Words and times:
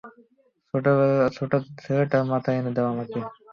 ছেলেটার 1.79 2.23
মাথা 2.31 2.49
এনে 2.53 2.71
দাও 2.75 2.87
আমাকে! 2.93 3.19